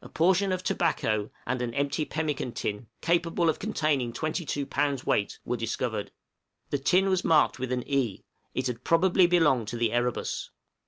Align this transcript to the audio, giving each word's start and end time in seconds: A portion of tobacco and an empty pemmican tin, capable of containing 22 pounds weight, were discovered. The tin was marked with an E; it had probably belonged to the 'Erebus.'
A 0.00 0.08
portion 0.08 0.52
of 0.52 0.62
tobacco 0.62 1.32
and 1.44 1.60
an 1.60 1.74
empty 1.74 2.04
pemmican 2.04 2.52
tin, 2.52 2.86
capable 3.00 3.48
of 3.48 3.58
containing 3.58 4.12
22 4.12 4.66
pounds 4.66 5.04
weight, 5.04 5.40
were 5.44 5.56
discovered. 5.56 6.12
The 6.70 6.78
tin 6.78 7.08
was 7.08 7.24
marked 7.24 7.58
with 7.58 7.72
an 7.72 7.82
E; 7.88 8.22
it 8.54 8.68
had 8.68 8.84
probably 8.84 9.26
belonged 9.26 9.66
to 9.66 9.76
the 9.76 9.90
'Erebus.' 9.92 10.50